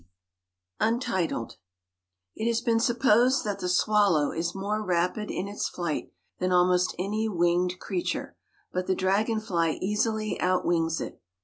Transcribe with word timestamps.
It 0.81 1.29
has 2.47 2.61
been 2.61 2.79
supposed 2.79 3.43
that 3.43 3.59
the 3.59 3.69
swallow 3.69 4.31
is 4.31 4.55
more 4.55 4.81
rapid 4.83 5.29
in 5.29 5.47
its 5.47 5.69
flight 5.69 6.11
than 6.39 6.51
almost 6.51 6.95
any 6.97 7.29
winged 7.29 7.77
creature, 7.79 8.35
but 8.73 8.87
the 8.87 8.95
dragonfly 8.95 9.77
easily 9.79 10.39
outwings 10.41 11.01
it. 11.01 11.21